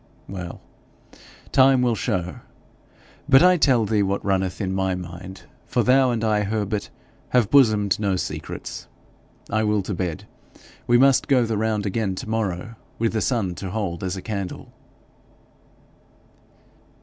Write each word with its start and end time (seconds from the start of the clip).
'Well, 0.27 0.61
time 1.51 1.83
will 1.83 1.93
show. 1.93 2.37
I 2.37 2.41
but 3.29 3.61
tell 3.61 3.85
thee 3.85 4.01
what 4.01 4.25
runneth 4.25 4.59
in 4.59 4.73
my 4.73 4.95
mind, 4.95 5.43
for 5.67 5.83
thou 5.83 6.09
and 6.09 6.23
I, 6.23 6.41
Herbert, 6.41 6.89
have 7.29 7.51
bosomed 7.51 7.99
no 7.99 8.15
secrets. 8.15 8.87
I 9.51 9.63
will 9.63 9.83
to 9.83 9.93
bed. 9.93 10.25
We 10.87 10.97
must 10.97 11.27
go 11.27 11.45
the 11.45 11.55
round 11.55 11.85
again 11.85 12.15
to 12.15 12.27
morrow 12.27 12.77
with 12.97 13.13
the 13.13 13.21
sun 13.21 13.53
to 13.61 13.69
hold 13.69 14.03
as 14.03 14.17
a 14.17 14.23
candle.' 14.23 14.71